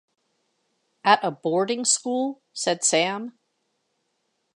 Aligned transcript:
‘At 1.03 1.19
a 1.23 1.29
boarding-school?’ 1.29 2.41
said 2.53 2.83
Sam. 2.83 3.37